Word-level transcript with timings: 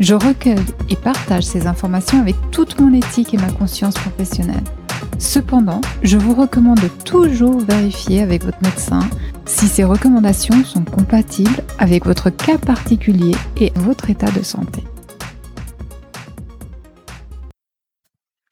Je 0.00 0.14
recueille 0.14 0.56
et 0.88 0.96
partage 0.96 1.44
ces 1.44 1.66
informations 1.66 2.20
avec 2.20 2.36
toute 2.50 2.80
mon 2.80 2.92
éthique 2.92 3.34
et 3.34 3.38
ma 3.38 3.52
conscience 3.52 3.94
professionnelle. 3.94 4.64
Cependant, 5.18 5.80
je 6.02 6.16
vous 6.16 6.34
recommande 6.34 6.80
toujours 7.04 7.60
vérifier 7.60 8.22
avec 8.22 8.44
votre 8.44 8.60
médecin 8.62 9.08
si 9.44 9.68
ces 9.68 9.84
recommandations 9.84 10.64
sont 10.64 10.84
compatibles 10.84 11.62
avec 11.78 12.06
votre 12.06 12.30
cas 12.30 12.58
particulier 12.58 13.34
et 13.60 13.70
votre 13.76 14.10
état 14.10 14.30
de 14.30 14.42
santé. 14.42 14.82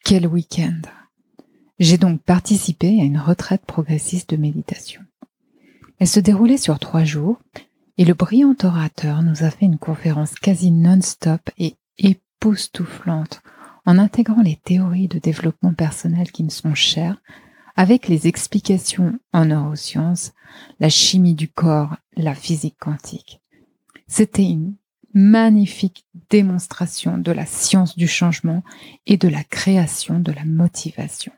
Quel 0.04 0.26
week-end 0.26 0.82
J'ai 1.78 1.96
donc 1.96 2.20
participé 2.22 3.00
à 3.00 3.04
une 3.04 3.18
retraite 3.18 3.64
progressiste 3.66 4.30
de 4.30 4.36
méditation. 4.36 5.02
Elle 5.98 6.08
se 6.08 6.20
déroulait 6.20 6.56
sur 6.56 6.78
trois 6.78 7.04
jours 7.04 7.38
et 8.00 8.06
le 8.06 8.14
brillant 8.14 8.54
orateur 8.62 9.22
nous 9.22 9.44
a 9.44 9.50
fait 9.50 9.66
une 9.66 9.76
conférence 9.76 10.34
quasi 10.34 10.70
non-stop 10.70 11.50
et 11.58 11.76
époustouflante 11.98 13.42
en 13.84 13.98
intégrant 13.98 14.40
les 14.40 14.56
théories 14.56 15.06
de 15.06 15.18
développement 15.18 15.74
personnel 15.74 16.32
qui 16.32 16.42
me 16.42 16.48
sont 16.48 16.74
chères 16.74 17.20
avec 17.76 18.08
les 18.08 18.26
explications 18.26 19.18
en 19.34 19.44
neurosciences, 19.44 20.32
la 20.80 20.88
chimie 20.88 21.34
du 21.34 21.48
corps, 21.48 21.94
la 22.16 22.34
physique 22.34 22.78
quantique. 22.80 23.42
C'était 24.08 24.48
une 24.48 24.76
magnifique 25.12 26.06
démonstration 26.30 27.18
de 27.18 27.32
la 27.32 27.44
science 27.44 27.98
du 27.98 28.08
changement 28.08 28.62
et 29.06 29.18
de 29.18 29.28
la 29.28 29.44
création 29.44 30.20
de 30.20 30.32
la 30.32 30.46
motivation. 30.46 31.32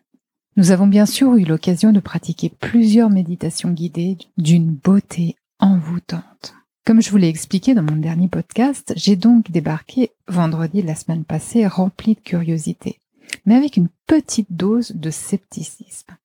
Nous 0.57 0.71
avons 0.71 0.87
bien 0.87 1.07
sûr 1.07 1.35
eu 1.35 1.45
l'occasion 1.45 1.91
de 1.91 1.99
pratiquer 1.99 2.51
plusieurs 2.51 3.11
méditations 3.11 3.73
guidées 3.73 4.17
d'une 4.37 4.71
beauté 4.71 5.35
envoûtante. 5.63 6.55
Comme 6.85 7.01
je 7.01 7.11
vous 7.11 7.17
l'ai 7.17 7.29
expliqué 7.29 7.73
dans 7.73 7.85
mon 7.85 7.97
dernier 7.97 8.27
podcast, 8.27 8.93
j'ai 8.97 9.15
donc 9.15 9.53
débarqué 9.53 10.11
vendredi 10.27 10.83
de 10.83 10.89
la 10.89 10.97
semaine 10.97 11.25
passée 11.25 11.67
rempli 11.67 12.15
de 12.15 12.21
curiosité, 12.21 13.01
mais 13.47 13.55
avec 13.55 13.77
une 13.77 13.89
petite 14.09 14.53
dose 14.53 14.91
de 14.91 15.11
scepticisme. 15.11 16.17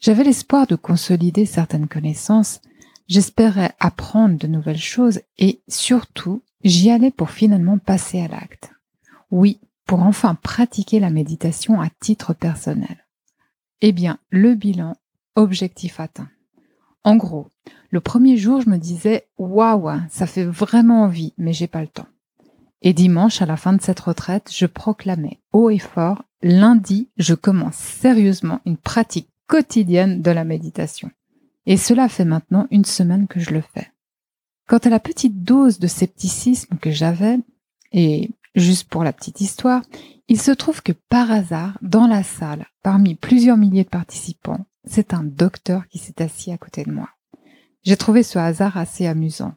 J'avais 0.00 0.24
l'espoir 0.24 0.66
de 0.66 0.74
consolider 0.74 1.46
certaines 1.46 1.86
connaissances, 1.86 2.60
j'espérais 3.06 3.72
apprendre 3.78 4.36
de 4.36 4.48
nouvelles 4.48 4.76
choses 4.76 5.20
et 5.38 5.60
surtout, 5.68 6.42
j'y 6.64 6.90
allais 6.90 7.12
pour 7.12 7.30
finalement 7.30 7.78
passer 7.78 8.20
à 8.20 8.26
l'acte. 8.26 8.72
Oui, 9.30 9.60
pour 9.86 10.02
enfin 10.02 10.34
pratiquer 10.34 10.98
la 10.98 11.10
méditation 11.10 11.80
à 11.80 11.88
titre 12.00 12.34
personnel. 12.34 13.06
Eh 13.80 13.92
bien, 13.92 14.18
le 14.30 14.56
bilan, 14.56 14.96
objectif 15.36 16.00
atteint. 16.00 16.28
En 17.08 17.16
gros, 17.16 17.46
le 17.88 18.00
premier 18.00 18.36
jour, 18.36 18.60
je 18.60 18.68
me 18.68 18.76
disais 18.76 19.28
waouh, 19.38 19.98
ça 20.10 20.26
fait 20.26 20.44
vraiment 20.44 21.04
envie, 21.04 21.32
mais 21.38 21.54
j'ai 21.54 21.66
pas 21.66 21.80
le 21.80 21.88
temps. 21.88 22.06
Et 22.82 22.92
dimanche, 22.92 23.40
à 23.40 23.46
la 23.46 23.56
fin 23.56 23.72
de 23.72 23.80
cette 23.80 24.00
retraite, 24.00 24.50
je 24.54 24.66
proclamais 24.66 25.40
haut 25.54 25.70
et 25.70 25.78
fort 25.78 26.22
lundi, 26.42 27.08
je 27.16 27.32
commence 27.32 27.76
sérieusement 27.76 28.60
une 28.66 28.76
pratique 28.76 29.30
quotidienne 29.46 30.20
de 30.20 30.30
la 30.30 30.44
méditation. 30.44 31.10
Et 31.64 31.78
cela 31.78 32.10
fait 32.10 32.26
maintenant 32.26 32.66
une 32.70 32.84
semaine 32.84 33.26
que 33.26 33.40
je 33.40 33.54
le 33.54 33.62
fais. 33.62 33.90
Quant 34.66 34.76
à 34.76 34.90
la 34.90 35.00
petite 35.00 35.42
dose 35.42 35.78
de 35.78 35.86
scepticisme 35.86 36.76
que 36.76 36.90
j'avais, 36.90 37.38
et 37.90 38.28
juste 38.54 38.86
pour 38.90 39.02
la 39.02 39.14
petite 39.14 39.40
histoire, 39.40 39.80
il 40.28 40.38
se 40.38 40.50
trouve 40.50 40.82
que 40.82 40.92
par 40.92 41.30
hasard, 41.30 41.78
dans 41.80 42.06
la 42.06 42.22
salle, 42.22 42.66
parmi 42.82 43.14
plusieurs 43.14 43.56
milliers 43.56 43.84
de 43.84 43.88
participants, 43.88 44.66
c'est 44.88 45.14
un 45.14 45.22
docteur 45.22 45.86
qui 45.88 45.98
s'est 45.98 46.22
assis 46.22 46.52
à 46.52 46.58
côté 46.58 46.84
de 46.84 46.92
moi. 46.92 47.08
J'ai 47.84 47.96
trouvé 47.96 48.22
ce 48.22 48.38
hasard 48.38 48.76
assez 48.76 49.06
amusant. 49.06 49.54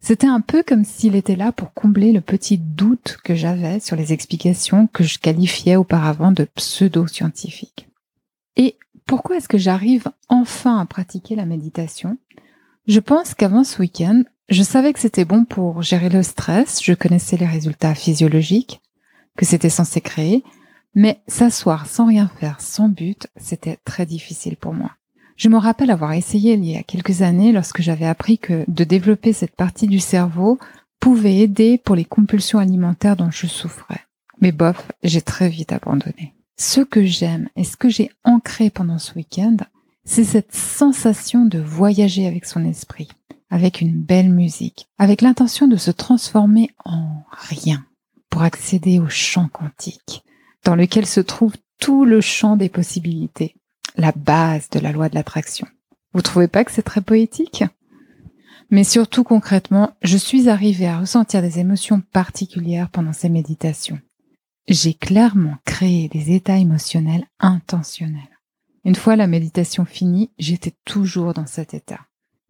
C'était 0.00 0.26
un 0.26 0.40
peu 0.40 0.62
comme 0.62 0.84
s'il 0.84 1.16
était 1.16 1.36
là 1.36 1.52
pour 1.52 1.72
combler 1.72 2.12
le 2.12 2.20
petit 2.20 2.58
doute 2.58 3.18
que 3.24 3.34
j'avais 3.34 3.80
sur 3.80 3.96
les 3.96 4.12
explications 4.12 4.86
que 4.86 5.02
je 5.02 5.18
qualifiais 5.18 5.76
auparavant 5.76 6.32
de 6.32 6.44
pseudo-scientifiques. 6.44 7.88
Et 8.56 8.76
pourquoi 9.06 9.36
est-ce 9.36 9.48
que 9.48 9.58
j'arrive 9.58 10.08
enfin 10.28 10.78
à 10.78 10.86
pratiquer 10.86 11.34
la 11.34 11.46
méditation? 11.46 12.18
Je 12.86 13.00
pense 13.00 13.34
qu'avant 13.34 13.64
ce 13.64 13.80
week-end, 13.80 14.22
je 14.48 14.62
savais 14.62 14.92
que 14.92 15.00
c'était 15.00 15.24
bon 15.24 15.44
pour 15.44 15.82
gérer 15.82 16.08
le 16.08 16.22
stress, 16.22 16.82
je 16.82 16.92
connaissais 16.92 17.36
les 17.36 17.46
résultats 17.46 17.94
physiologiques 17.94 18.80
que 19.36 19.44
c'était 19.44 19.70
censé 19.70 20.00
créer, 20.00 20.44
mais 20.96 21.20
s'asseoir 21.28 21.86
sans 21.86 22.06
rien 22.06 22.28
faire, 22.40 22.60
sans 22.60 22.88
but, 22.88 23.28
c'était 23.36 23.78
très 23.84 24.06
difficile 24.06 24.56
pour 24.56 24.72
moi. 24.72 24.90
Je 25.36 25.50
me 25.50 25.58
rappelle 25.58 25.90
avoir 25.90 26.14
essayé 26.14 26.54
il 26.54 26.64
y 26.64 26.76
a 26.76 26.82
quelques 26.82 27.20
années 27.20 27.52
lorsque 27.52 27.82
j'avais 27.82 28.06
appris 28.06 28.38
que 28.38 28.64
de 28.66 28.84
développer 28.84 29.34
cette 29.34 29.54
partie 29.54 29.86
du 29.86 30.00
cerveau 30.00 30.58
pouvait 30.98 31.36
aider 31.36 31.76
pour 31.76 31.94
les 31.94 32.06
compulsions 32.06 32.58
alimentaires 32.58 33.16
dont 33.16 33.30
je 33.30 33.46
souffrais. 33.46 34.00
Mais 34.40 34.52
bof, 34.52 34.90
j'ai 35.02 35.20
très 35.20 35.50
vite 35.50 35.72
abandonné. 35.72 36.34
Ce 36.56 36.80
que 36.80 37.04
j'aime 37.04 37.50
et 37.54 37.64
ce 37.64 37.76
que 37.76 37.90
j'ai 37.90 38.10
ancré 38.24 38.70
pendant 38.70 38.98
ce 38.98 39.14
week-end, 39.14 39.58
c'est 40.04 40.24
cette 40.24 40.54
sensation 40.54 41.44
de 41.44 41.58
voyager 41.58 42.26
avec 42.26 42.46
son 42.46 42.64
esprit, 42.64 43.08
avec 43.50 43.82
une 43.82 44.00
belle 44.00 44.30
musique, 44.30 44.88
avec 44.96 45.20
l'intention 45.20 45.68
de 45.68 45.76
se 45.76 45.90
transformer 45.90 46.70
en 46.86 47.24
rien 47.30 47.84
pour 48.30 48.40
accéder 48.42 48.98
au 48.98 49.10
champ 49.10 49.48
quantique, 49.48 50.22
dans 50.66 50.74
lequel 50.74 51.06
se 51.06 51.20
trouve 51.20 51.54
tout 51.78 52.04
le 52.04 52.20
champ 52.20 52.56
des 52.56 52.68
possibilités, 52.68 53.54
la 53.96 54.10
base 54.10 54.68
de 54.70 54.80
la 54.80 54.90
loi 54.90 55.08
de 55.08 55.14
l'attraction. 55.14 55.68
Vous 56.12 56.22
trouvez 56.22 56.48
pas 56.48 56.64
que 56.64 56.72
c'est 56.72 56.82
très 56.82 57.00
poétique? 57.00 57.62
Mais 58.70 58.82
surtout 58.82 59.22
concrètement, 59.22 59.92
je 60.02 60.16
suis 60.16 60.48
arrivée 60.48 60.88
à 60.88 60.98
ressentir 60.98 61.40
des 61.40 61.60
émotions 61.60 62.00
particulières 62.12 62.90
pendant 62.90 63.12
ces 63.12 63.28
méditations. 63.28 64.00
J'ai 64.66 64.94
clairement 64.94 65.56
créé 65.64 66.08
des 66.08 66.34
états 66.34 66.58
émotionnels 66.58 67.26
intentionnels. 67.38 68.40
Une 68.84 68.96
fois 68.96 69.14
la 69.14 69.28
méditation 69.28 69.84
finie, 69.84 70.32
j'étais 70.36 70.74
toujours 70.84 71.32
dans 71.32 71.46
cet 71.46 71.74
état. 71.74 72.00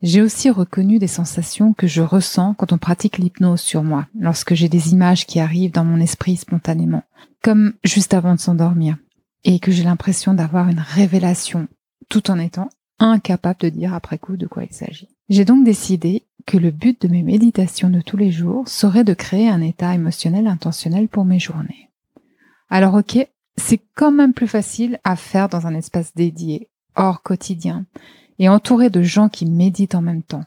J'ai 0.03 0.21
aussi 0.21 0.51
reconnu 0.51 0.99
des 0.99 1.07
sensations 1.07 1.73
que 1.73 1.87
je 1.87 2.03
ressens 2.03 2.55
quand 2.55 2.73
on 2.73 2.79
pratique 2.79 3.19
l'hypnose 3.19 3.61
sur 3.61 3.83
moi, 3.83 4.07
lorsque 4.19 4.55
j'ai 4.55 4.69
des 4.69 4.93
images 4.93 5.27
qui 5.27 5.41
arrivent 5.41 5.73
dans 5.73 5.85
mon 5.85 6.01
esprit 6.01 6.37
spontanément, 6.37 7.03
comme 7.43 7.73
juste 7.83 8.13
avant 8.13 8.35
de 8.35 8.41
s'endormir 8.41 8.97
et 9.45 9.59
que 9.59 9.73
j'ai 9.73 9.85
l'impression 9.85 10.35
d'avoir 10.35 10.69
une 10.69 10.81
révélation 10.81 11.69
tout 12.09 12.31
en 12.31 12.39
étant 12.39 12.69
incapable 12.99 13.61
de 13.61 13.69
dire 13.69 13.95
après 13.95 14.19
coup 14.19 14.37
de 14.37 14.47
quoi 14.47 14.65
il 14.65 14.73
s'agit. 14.73 15.09
J'ai 15.29 15.45
donc 15.45 15.65
décidé 15.65 16.25
que 16.47 16.57
le 16.57 16.71
but 16.71 17.01
de 17.03 17.09
mes 17.09 17.23
méditations 17.23 17.91
de 17.91 18.01
tous 18.01 18.17
les 18.17 18.31
jours 18.31 18.69
serait 18.69 19.05
de 19.05 19.15
créer 19.15 19.49
un 19.49 19.61
état 19.61 19.95
émotionnel 19.95 20.47
intentionnel 20.47 21.09
pour 21.09 21.25
mes 21.25 21.41
journées. 21.41 21.91
Alors 22.69 22.95
ok, 22.95 23.27
c'est 23.57 23.81
quand 23.95 24.13
même 24.13 24.33
plus 24.33 24.49
facile 24.49 25.01
à 25.05 25.17
faire 25.17 25.49
dans 25.49 25.67
un 25.67 25.75
espace 25.75 26.15
dédié, 26.15 26.69
hors 26.95 27.23
quotidien, 27.23 27.87
et 28.39 28.49
entouré 28.49 28.91
de 28.91 29.03
gens 29.03 29.29
qui 29.29 29.47
méditent 29.47 29.95
en 29.95 30.03
même 30.03 30.23
temps, 30.23 30.45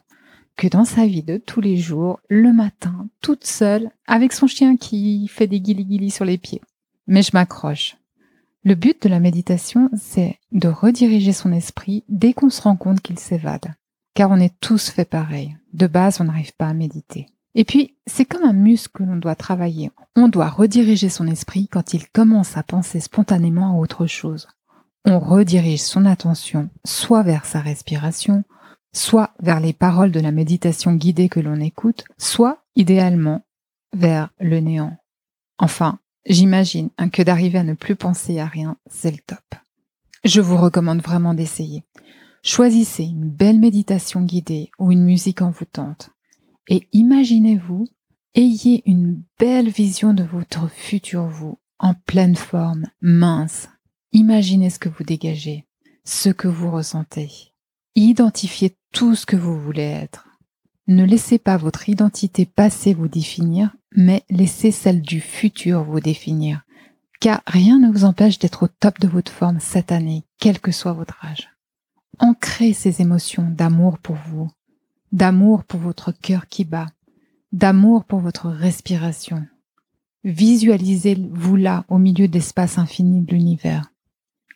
que 0.56 0.68
dans 0.68 0.84
sa 0.84 1.06
vie 1.06 1.22
de 1.22 1.38
tous 1.38 1.60
les 1.60 1.76
jours, 1.76 2.20
le 2.28 2.52
matin, 2.52 3.08
toute 3.20 3.46
seule, 3.46 3.90
avec 4.06 4.32
son 4.32 4.46
chien 4.46 4.76
qui 4.76 5.28
fait 5.28 5.46
des 5.46 5.60
guilis 5.60 6.10
sur 6.10 6.24
les 6.24 6.38
pieds. 6.38 6.60
Mais 7.06 7.22
je 7.22 7.30
m'accroche. 7.32 7.96
Le 8.62 8.74
but 8.74 9.02
de 9.02 9.08
la 9.08 9.20
méditation, 9.20 9.88
c'est 9.96 10.38
de 10.52 10.68
rediriger 10.68 11.32
son 11.32 11.50
esprit 11.50 12.04
dès 12.08 12.34
qu'on 12.34 12.50
se 12.50 12.60
rend 12.60 12.76
compte 12.76 13.00
qu'il 13.00 13.18
s'évade. 13.18 13.74
Car 14.14 14.30
on 14.30 14.36
est 14.36 14.54
tous 14.60 14.90
fait 14.90 15.06
pareil. 15.06 15.56
De 15.72 15.86
base, 15.86 16.20
on 16.20 16.24
n'arrive 16.24 16.54
pas 16.56 16.66
à 16.66 16.74
méditer. 16.74 17.26
Et 17.54 17.64
puis, 17.64 17.96
c'est 18.06 18.26
comme 18.26 18.44
un 18.44 18.52
muscle 18.52 18.92
que 18.92 19.02
l'on 19.02 19.16
doit 19.16 19.34
travailler. 19.34 19.90
On 20.14 20.28
doit 20.28 20.48
rediriger 20.48 21.08
son 21.08 21.26
esprit 21.26 21.68
quand 21.68 21.94
il 21.94 22.06
commence 22.08 22.56
à 22.56 22.62
penser 22.62 23.00
spontanément 23.00 23.72
à 23.72 23.78
autre 23.80 24.06
chose. 24.06 24.46
On 25.04 25.18
redirige 25.18 25.80
son 25.80 26.04
attention 26.04 26.70
soit 26.84 27.22
vers 27.22 27.46
sa 27.46 27.60
respiration, 27.60 28.44
soit 28.92 29.34
vers 29.40 29.60
les 29.60 29.72
paroles 29.72 30.12
de 30.12 30.20
la 30.20 30.32
méditation 30.32 30.94
guidée 30.94 31.28
que 31.28 31.40
l'on 31.40 31.60
écoute, 31.60 32.04
soit, 32.18 32.64
idéalement, 32.76 33.44
vers 33.92 34.30
le 34.40 34.60
néant. 34.60 34.96
Enfin, 35.58 35.98
J'imagine 36.26 36.90
que 37.12 37.22
d'arriver 37.22 37.58
à 37.58 37.64
ne 37.64 37.74
plus 37.74 37.96
penser 37.96 38.38
à 38.38 38.46
rien, 38.46 38.76
c'est 38.86 39.10
le 39.10 39.18
top. 39.26 39.54
Je 40.24 40.40
vous 40.40 40.56
recommande 40.56 41.00
vraiment 41.00 41.34
d'essayer. 41.34 41.84
Choisissez 42.42 43.04
une 43.04 43.28
belle 43.28 43.58
méditation 43.58 44.22
guidée 44.22 44.70
ou 44.78 44.92
une 44.92 45.04
musique 45.04 45.42
envoûtante 45.42 46.10
et 46.68 46.88
imaginez-vous 46.92 47.86
Ayez 48.36 48.84
une 48.86 49.24
belle 49.40 49.70
vision 49.70 50.14
de 50.14 50.22
votre 50.22 50.68
futur 50.70 51.26
vous, 51.26 51.58
en 51.80 51.94
pleine 51.94 52.36
forme, 52.36 52.86
mince. 53.00 53.68
Imaginez 54.12 54.70
ce 54.70 54.80
que 54.80 54.88
vous 54.88 55.04
dégagez, 55.04 55.66
ce 56.04 56.30
que 56.30 56.48
vous 56.48 56.70
ressentez. 56.70 57.30
Identifiez 57.94 58.76
tout 58.92 59.14
ce 59.14 59.24
que 59.24 59.36
vous 59.36 59.60
voulez 59.60 59.82
être. 59.82 60.26
Ne 60.88 61.04
laissez 61.04 61.38
pas 61.38 61.56
votre 61.56 61.88
identité 61.88 62.44
passée 62.44 62.92
vous 62.92 63.06
définir, 63.06 63.76
mais 63.94 64.24
laissez 64.28 64.72
celle 64.72 65.00
du 65.00 65.20
futur 65.20 65.84
vous 65.84 66.00
définir. 66.00 66.62
Car 67.20 67.42
rien 67.46 67.78
ne 67.78 67.88
vous 67.88 68.04
empêche 68.04 68.40
d'être 68.40 68.64
au 68.64 68.68
top 68.68 68.98
de 68.98 69.06
votre 69.06 69.30
forme 69.30 69.60
cette 69.60 69.92
année, 69.92 70.24
quel 70.38 70.58
que 70.58 70.72
soit 70.72 70.92
votre 70.92 71.24
âge. 71.24 71.48
Ancrez 72.18 72.72
ces 72.72 73.00
émotions 73.00 73.48
d'amour 73.48 73.98
pour 73.98 74.16
vous, 74.16 74.50
d'amour 75.12 75.62
pour 75.62 75.78
votre 75.78 76.10
cœur 76.10 76.48
qui 76.48 76.64
bat, 76.64 76.86
d'amour 77.52 78.04
pour 78.04 78.18
votre 78.18 78.48
respiration. 78.48 79.46
Visualisez-vous 80.24 81.54
là 81.54 81.84
au 81.88 81.98
milieu 81.98 82.26
d'espace 82.26 82.76
infini 82.78 83.20
de 83.20 83.32
l'univers. 83.32 83.92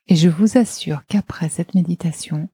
Et 0.09 0.17
je 0.17 0.29
vous 0.29 0.59
assure 0.59 1.03
qu'après 1.09 1.49
cette 1.49 1.75
méditation, 1.75 2.49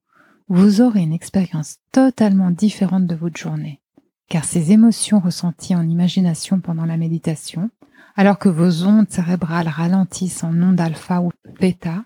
vous 0.49 0.81
aurez 0.81 1.01
une 1.01 1.13
expérience 1.13 1.77
totalement 1.93 2.51
différente 2.51 3.07
de 3.07 3.15
votre 3.15 3.39
journée, 3.39 3.81
car 4.29 4.45
ces 4.45 4.73
émotions 4.73 5.21
ressenties 5.21 5.75
en 5.75 5.89
imagination 5.89 6.61
pendant 6.61 6.87
la 6.87 6.97
méditation, 6.97 7.71
alors 8.17 8.39
que 8.39 8.49
vos 8.49 8.85
ondes 8.85 9.11
cérébrales 9.11 9.69
ralentissent 9.69 10.45
en 10.45 10.55
ondes 10.63 10.81
alpha 10.81 11.21
ou 11.21 11.33
bêta, 11.61 12.05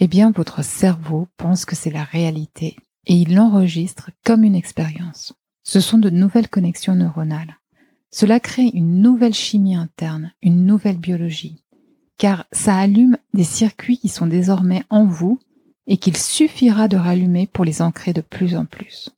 eh 0.00 0.06
bien 0.06 0.30
votre 0.30 0.62
cerveau 0.62 1.28
pense 1.36 1.64
que 1.64 1.76
c'est 1.76 1.90
la 1.90 2.04
réalité 2.04 2.76
et 3.06 3.14
il 3.14 3.34
l'enregistre 3.34 4.10
comme 4.24 4.44
une 4.44 4.54
expérience. 4.54 5.34
Ce 5.64 5.80
sont 5.80 5.98
de 5.98 6.10
nouvelles 6.10 6.48
connexions 6.48 6.94
neuronales. 6.94 7.58
Cela 8.10 8.40
crée 8.40 8.70
une 8.72 9.02
nouvelle 9.02 9.34
chimie 9.34 9.74
interne, 9.74 10.32
une 10.42 10.64
nouvelle 10.64 10.98
biologie, 10.98 11.62
car 12.18 12.46
ça 12.52 12.76
allume 12.76 13.16
des 13.32 13.44
circuits 13.44 13.98
qui 13.98 14.08
sont 14.08 14.26
désormais 14.26 14.82
en 14.90 15.06
vous 15.06 15.38
et 15.86 15.96
qu'il 15.96 16.16
suffira 16.16 16.88
de 16.88 16.96
rallumer 16.96 17.46
pour 17.46 17.64
les 17.64 17.80
ancrer 17.80 18.12
de 18.12 18.20
plus 18.20 18.56
en 18.56 18.66
plus. 18.66 19.10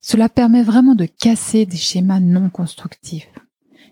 Cela 0.00 0.28
permet 0.28 0.62
vraiment 0.62 0.96
de 0.96 1.06
casser 1.06 1.64
des 1.64 1.76
schémas 1.76 2.20
non 2.20 2.50
constructifs. 2.50 3.30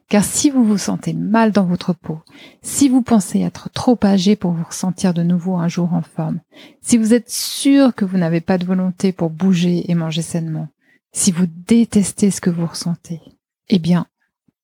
Car 0.08 0.24
si 0.24 0.50
vous 0.50 0.64
vous 0.64 0.76
sentez 0.76 1.12
mal 1.12 1.52
dans 1.52 1.64
votre 1.64 1.92
peau, 1.92 2.18
si 2.62 2.88
vous 2.88 3.00
pensez 3.00 3.40
être 3.40 3.70
trop 3.70 3.96
âgé 4.02 4.34
pour 4.34 4.50
vous 4.50 4.64
ressentir 4.64 5.14
de 5.14 5.22
nouveau 5.22 5.54
un 5.54 5.68
jour 5.68 5.94
en 5.94 6.02
forme, 6.02 6.40
si 6.82 6.98
vous 6.98 7.14
êtes 7.14 7.30
sûr 7.30 7.94
que 7.94 8.04
vous 8.04 8.18
n'avez 8.18 8.40
pas 8.40 8.58
de 8.58 8.66
volonté 8.66 9.12
pour 9.12 9.30
bouger 9.30 9.88
et 9.88 9.94
manger 9.94 10.22
sainement, 10.22 10.66
si 11.12 11.30
vous 11.30 11.46
détestez 11.46 12.32
ce 12.32 12.40
que 12.40 12.50
vous 12.50 12.66
ressentez, 12.66 13.20
eh 13.68 13.78
bien, 13.78 14.08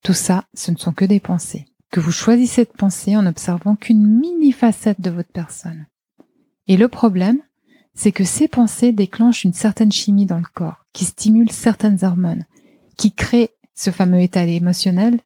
tout 0.03 0.15
ça, 0.15 0.47
ce 0.53 0.73
ne 0.73 0.77
sont 0.77 0.93
que 0.93 1.05
des 1.05 1.21
pensées. 1.21 1.67
Vous 2.01 2.13
choisissez 2.13 2.65
de 2.65 2.71
penser 2.71 3.17
en 3.17 3.23
n'observant 3.23 3.77
qu'une 3.77 4.07
mini 4.07 4.53
facette 4.53 5.01
de 5.01 5.11
votre 5.11 5.33
personne. 5.33 5.87
Et 6.69 6.77
le 6.77 6.89
problème, 6.89 7.41
c'est 7.95 8.13
que 8.13 8.25
ces 8.25 8.49
pensées 8.49 8.93
déclenchent 8.93 9.45
une 9.45 9.55
certaine 9.55 9.93
chimie 9.93 10.27
dans 10.27 10.39
le 10.39 10.45
corps, 10.55 10.85
qui 10.93 11.05
stimule 11.05 11.51
certaines 11.51 12.05
hormones, 12.05 12.45
qui 12.97 13.13
crée 13.13 13.51
ce 13.75 13.91
fameux 13.91 14.21
état 14.21 14.45
émotionnel 14.45 15.21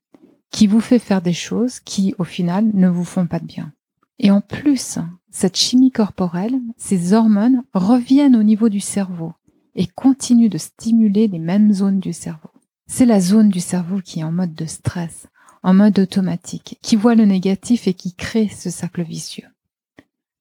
qui 0.50 0.66
vous 0.66 0.80
fait 0.80 0.98
faire 0.98 1.22
des 1.22 1.32
choses 1.32 1.80
qui, 1.80 2.14
au 2.18 2.24
final, 2.24 2.70
ne 2.74 2.88
vous 2.88 3.04
font 3.04 3.26
pas 3.26 3.38
de 3.38 3.46
bien. 3.46 3.72
Et 4.18 4.30
en 4.30 4.40
plus, 4.40 4.98
cette 5.30 5.56
chimie 5.56 5.92
corporelle, 5.92 6.58
ces 6.76 7.12
hormones 7.12 7.62
reviennent 7.72 8.36
au 8.36 8.42
niveau 8.42 8.68
du 8.68 8.80
cerveau 8.80 9.32
et 9.74 9.86
continuent 9.86 10.50
de 10.50 10.58
stimuler 10.58 11.28
les 11.28 11.38
mêmes 11.38 11.72
zones 11.72 12.00
du 12.00 12.12
cerveau. 12.12 12.50
C'est 12.86 13.06
la 13.06 13.20
zone 13.20 13.48
du 13.48 13.60
cerveau 13.60 14.00
qui 14.04 14.20
est 14.20 14.24
en 14.24 14.32
mode 14.32 14.54
de 14.54 14.66
stress, 14.66 15.28
en 15.62 15.74
mode 15.74 15.98
automatique, 15.98 16.78
qui 16.82 16.96
voit 16.96 17.14
le 17.14 17.24
négatif 17.24 17.86
et 17.86 17.94
qui 17.94 18.14
crée 18.14 18.48
ce 18.48 18.70
cercle 18.70 19.02
vicieux. 19.02 19.46